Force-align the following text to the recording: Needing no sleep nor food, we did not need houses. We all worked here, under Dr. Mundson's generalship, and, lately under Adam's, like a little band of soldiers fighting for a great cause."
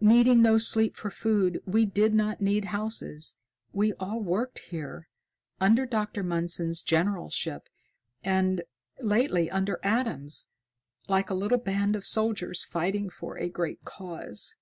Needing 0.00 0.42
no 0.42 0.58
sleep 0.58 0.96
nor 1.04 1.12
food, 1.12 1.62
we 1.64 1.86
did 1.86 2.12
not 2.12 2.40
need 2.40 2.64
houses. 2.64 3.36
We 3.72 3.92
all 4.00 4.18
worked 4.20 4.58
here, 4.70 5.06
under 5.60 5.86
Dr. 5.86 6.24
Mundson's 6.24 6.82
generalship, 6.82 7.68
and, 8.24 8.64
lately 8.98 9.48
under 9.48 9.78
Adam's, 9.84 10.48
like 11.06 11.30
a 11.30 11.34
little 11.34 11.56
band 11.58 11.94
of 11.94 12.04
soldiers 12.04 12.64
fighting 12.64 13.08
for 13.10 13.38
a 13.38 13.48
great 13.48 13.84
cause." 13.84 14.56